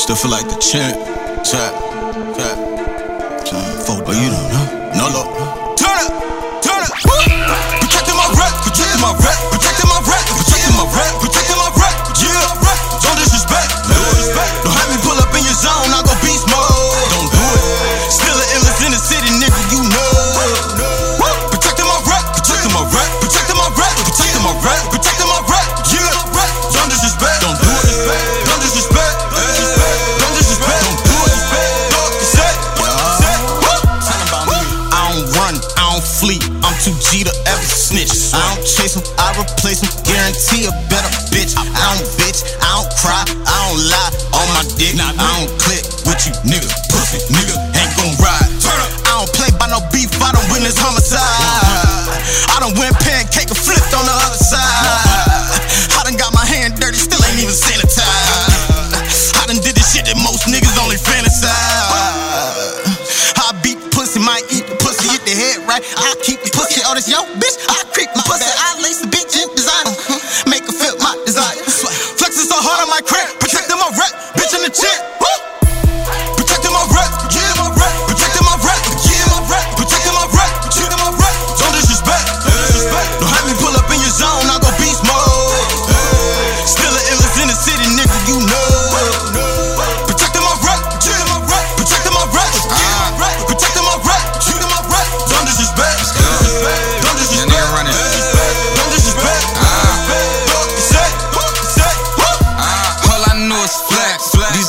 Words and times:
Still 0.00 0.16
feel 0.16 0.30
like 0.30 0.48
the 0.48 0.56
champ. 0.56 0.96
Trap, 1.44 1.74
trap, 2.34 2.56
trap. 3.44 4.06
But 4.06 4.16
you 4.16 4.30
don't 4.30 4.48
know. 4.50 4.92
No, 4.96 5.08
no. 5.12 5.39
Too 36.80 36.96
G 36.96 37.24
to 37.24 37.34
ever 37.44 37.68
snitch. 37.68 38.32
I 38.32 38.40
don't 38.56 38.64
chase 38.64 38.96
him, 38.96 39.04
I 39.20 39.36
replace 39.36 39.84
him. 39.84 39.92
Guarantee 40.04 40.64
a 40.64 40.72
better 40.88 41.12
bitch. 41.28 41.52
I 41.56 41.64
don't 41.68 42.08
bitch, 42.16 42.40
I 42.64 42.68
don't 42.80 42.90
cry, 42.96 43.22
I 43.28 43.56
don't 43.68 43.80
lie. 43.92 44.10
On 44.40 44.46
my 44.56 44.64
dick, 44.80 44.96
I 44.96 45.12
don't 45.12 45.52
click 45.60 45.84
with 46.08 46.20
you, 46.24 46.32
nigga. 46.48 46.70
Pussy, 46.88 47.20
nigga, 47.28 47.49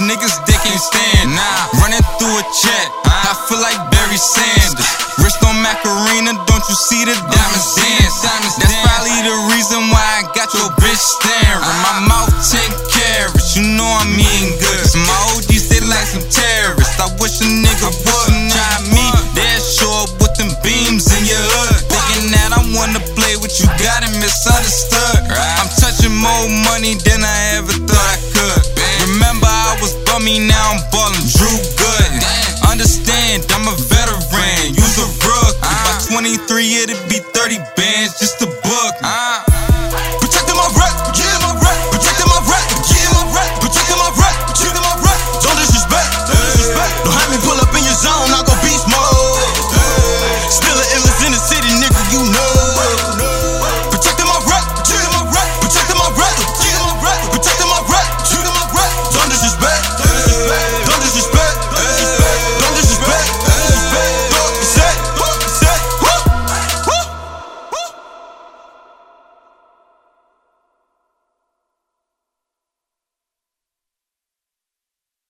niggas 0.00 0.32
they 0.48 0.56
can't 0.64 0.80
stand. 0.80 1.36
Nah, 1.36 1.68
running 1.80 2.04
through 2.16 2.40
a 2.40 2.44
check. 2.64 2.88
I 3.04 3.36
feel 3.48 3.60
like 3.60 3.76
Barry 3.92 4.16
Sanders. 4.16 4.80
Wrist 5.20 5.44
on 5.44 5.60
Macarena, 5.60 6.32
don't 6.48 6.64
you 6.64 6.76
see 6.88 7.04
the 7.04 7.12
diamonds 7.12 7.68
dance? 7.76 8.24
That's 8.24 8.72
probably 8.80 9.20
the 9.20 9.36
reason 9.52 9.92
why 9.92 10.00
I 10.00 10.22
got 10.32 10.48
your 10.56 10.72
bitch 10.80 10.96
staring. 10.96 11.76
My 11.84 12.08
mouth 12.08 12.32
10 12.32 12.56
carats, 12.88 13.52
you 13.56 13.76
know 13.76 13.84
I'm 13.84 14.16
eating 14.16 14.56
good. 14.56 14.80
My 15.04 15.36
OGs 15.36 15.68
they 15.68 15.84
like 15.84 16.08
some 16.08 16.24
terrorists. 16.32 16.96
I 16.96 17.12
wish 17.20 17.44
a 17.44 17.48
nigga 17.50 17.92
would 17.92 18.32
try 18.48 18.74
me. 18.88 19.04
They'll 19.36 19.60
show 19.60 19.92
up 20.08 20.12
with 20.24 20.32
them 20.40 20.48
beams 20.64 21.12
in 21.12 21.28
your 21.28 21.44
hood. 21.44 21.76
Thinking 21.84 22.32
that 22.32 22.56
I 22.56 22.64
wanna 22.72 23.04
play 23.12 23.36
with 23.36 23.52
you, 23.60 23.68
got 23.76 24.00
it 24.00 24.14
misunderstood. 24.16 25.28
I'm 25.28 25.68
touching 25.76 26.16
more 26.16 26.48
money 26.72 26.96
than 27.04 27.20
I 27.20 27.60
ever 27.60 27.76
thought 27.84 28.08
I 28.08 28.18
could. 28.32 28.79
33, 36.36 36.74
it'd 36.84 37.08
be 37.08 37.18
30 37.18 37.58
bands 37.76 38.18
just 38.20 38.38
to 38.38 38.46